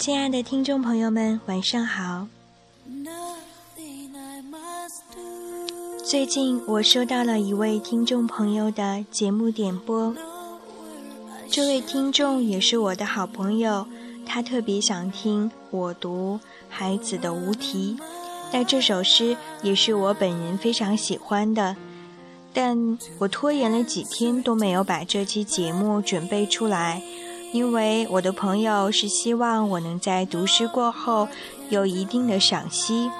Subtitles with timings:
[0.00, 2.26] 亲爱的听众朋友们，晚上好。
[6.02, 10.16] 最近我收到了一位听众朋友的节目点播，
[11.50, 13.86] 这位听众也是我的好朋友，
[14.24, 16.40] 他特别想听我读
[16.70, 17.98] 孩子的无题，
[18.50, 21.76] 但这首诗也是我本人非常喜欢的。
[22.54, 27.02] 但我拖延了几天都没有把这期节目准备出来，
[27.52, 31.28] 因为我的朋友是希望我能在读诗过后
[31.68, 33.10] 有一定的赏析。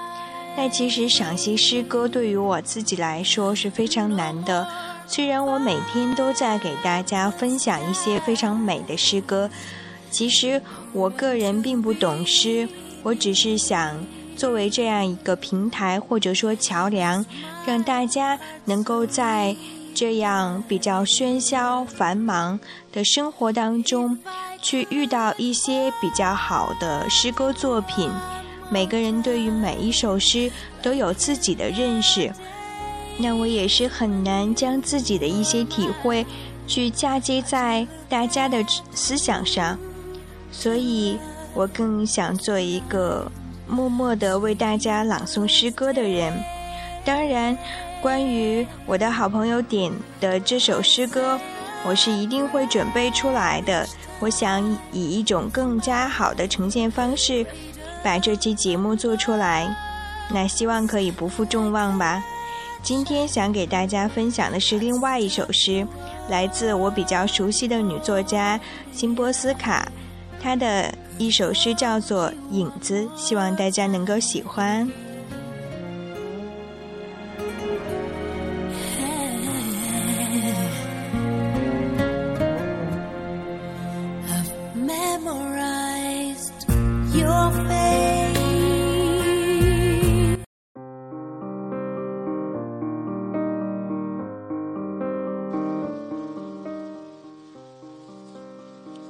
[0.55, 4.67] 但其实赏析诗歌对于我自己来说是非常难的。
[5.07, 9.49] 虽然我每天都在给大家分享一些非常美的诗歌，
[10.09, 10.61] 其实
[10.93, 12.67] 我个人并不懂诗，
[13.03, 13.97] 我只是想。
[14.33, 17.23] 作为这样一个平台或者说桥梁，
[17.63, 19.55] 让大家能够在
[19.93, 22.59] 这样比较喧嚣繁忙
[22.91, 24.17] 的生活当中，
[24.61, 28.09] 去遇到一些比较好的诗歌作品。
[28.69, 32.31] 每个人对于每一首诗都有自己的认识，
[33.17, 36.25] 那我也是很难将自己的一些体会
[36.67, 39.77] 去嫁接在大家的思想上，
[40.51, 41.17] 所以
[41.53, 43.31] 我更想做一个。
[43.67, 46.33] 默默的为大家朗诵诗歌的人，
[47.03, 47.57] 当然，
[48.01, 51.39] 关于我的好朋友点的这首诗歌，
[51.83, 53.87] 我是一定会准备出来的。
[54.19, 57.45] 我想以一种更加好的呈现方式，
[58.03, 59.75] 把这期节目做出来。
[60.29, 62.23] 那希望可以不负众望吧。
[62.83, 65.85] 今天想给大家分享的是另外一首诗，
[66.29, 68.59] 来自我比较熟悉的女作家
[68.91, 69.91] 辛波斯卡，
[70.41, 70.93] 她的。
[71.17, 74.89] 一首诗叫做《影子》，希望大家能够喜欢。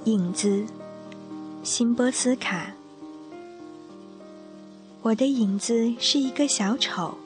[0.06, 0.66] 影子。
[1.64, 2.74] 辛波斯卡，
[5.04, 7.21] 我的影子是一个小丑。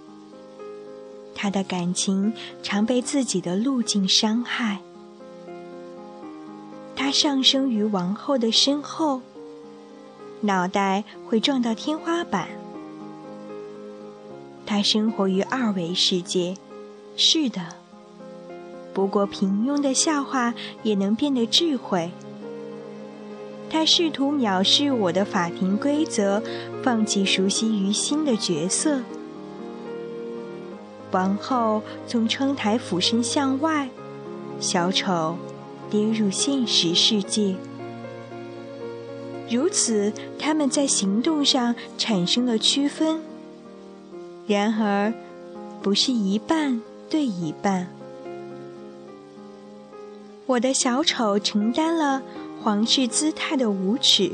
[1.45, 2.33] 他的感情
[2.63, 4.79] 常被自己的路径伤害。
[6.95, 9.21] 他上升于王后的身后，
[10.41, 12.47] 脑袋会撞到天花板。
[14.65, 16.57] 他生活于二维世界，
[17.15, 17.61] 是的。
[18.91, 22.09] 不过平庸的笑话也能变得智慧。
[23.69, 26.41] 他试图藐视我的法庭规则，
[26.81, 29.01] 放弃熟悉于心的角色。
[31.15, 33.89] 王后从窗台俯身向外，
[34.59, 35.37] 小丑
[35.89, 37.55] 跌入现实世界。
[39.49, 43.21] 如此，他们在行动上产生了区分。
[44.45, 45.13] 然而，
[45.81, 47.87] 不是一半对一半。
[50.47, 52.21] 我的小丑承担了。
[52.61, 54.31] 皇室姿态的无耻，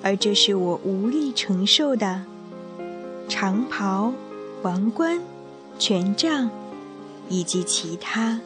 [0.00, 2.22] 而这是我无力承受的。
[3.28, 4.12] 长袍、
[4.62, 5.20] 王冠、
[5.78, 6.50] 权杖，
[7.28, 8.40] 以及其他，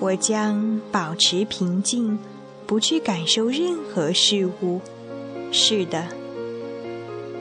[0.00, 2.18] 我将保持平静，
[2.66, 4.80] 不去感受任何事物。
[5.52, 6.08] 是的，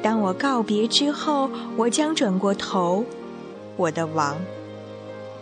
[0.04, 3.04] 当我告别之后，我将转过头，
[3.76, 4.38] 我的王。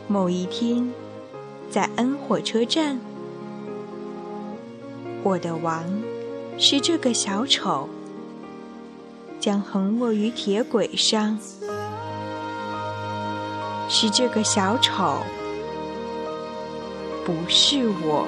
[0.08, 0.92] 某一天，
[1.70, 3.00] 在 N 火车站。
[5.22, 5.84] 我的王
[6.58, 7.90] 是这个小丑，
[9.40, 11.38] 将横卧于铁轨上。
[13.90, 15.18] 是这个小丑，
[17.26, 18.28] 不是我。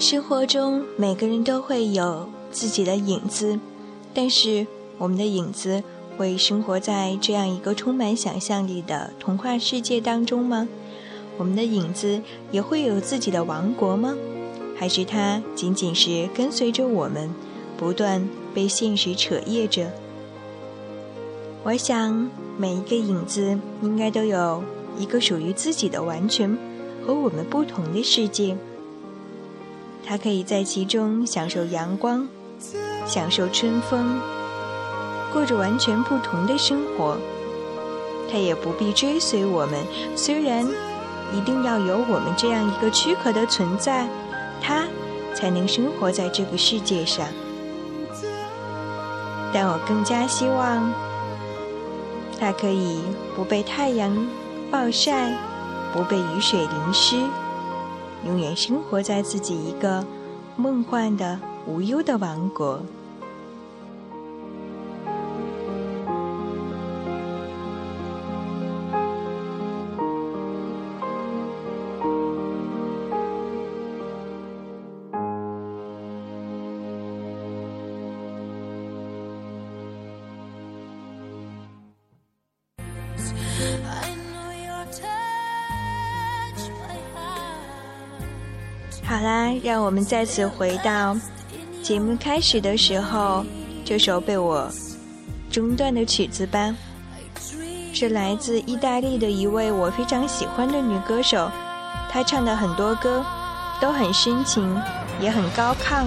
[0.00, 3.60] 生活中每个人都会有自己的影子，
[4.14, 4.66] 但是
[4.96, 5.82] 我们的影子
[6.16, 10.66] 会生活在这样一个充满想象力的童话世界当中吗？
[11.36, 14.16] 我们的影子也会有自己的王国吗？
[14.74, 17.28] 还是它仅仅是跟随着我们，
[17.76, 19.90] 不断被现实扯曳着？
[21.62, 24.64] 我想，每一个影子应该都有
[24.98, 26.56] 一个属于自己的完全
[27.06, 28.56] 和我们不同的世界。
[30.06, 32.26] 它可以在其中享受阳光，
[33.06, 34.20] 享受春风，
[35.32, 37.16] 过着完全不同的生活。
[38.30, 39.84] 它也不必追随我们，
[40.16, 40.64] 虽然
[41.32, 44.08] 一定要有我们这样一个躯壳的存在，
[44.60, 44.84] 它
[45.34, 47.26] 才能生活在这个世界上。
[49.52, 50.92] 但我更加希望，
[52.38, 53.00] 它可以
[53.34, 54.28] 不被太阳
[54.70, 55.36] 暴晒，
[55.92, 57.16] 不被雨水淋湿，
[58.24, 60.04] 永远生活在自己一个
[60.56, 62.82] 梦幻的无忧的王国。
[89.10, 91.16] 好啦，让我们再次回到
[91.82, 93.44] 节目开始的时候，
[93.84, 94.70] 这首被我
[95.50, 96.72] 中断的曲子吧。
[97.92, 101.50] 是来自意大利的一位我非常喜欢的女歌手，
[102.08, 103.26] 她唱的很多歌
[103.80, 104.80] 都很深情，
[105.20, 106.06] 也很高亢，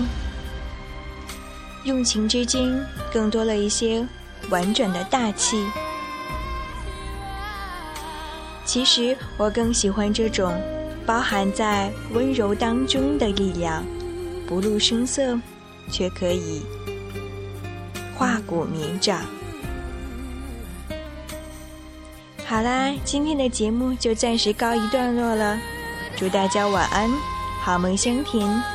[1.83, 2.73] 用情之间
[3.11, 4.07] 更多了一些
[4.49, 5.61] 婉转的大气。
[8.63, 10.53] 其实我更喜欢这种。
[11.05, 13.83] 包含在温柔当中的力量，
[14.47, 15.37] 不露声色，
[15.91, 16.61] 却可以
[18.15, 19.21] 化骨绵掌。
[22.45, 25.59] 好啦，今天的节目就暂时告一段落了，
[26.15, 27.09] 祝大家晚安，
[27.61, 28.72] 好梦香甜。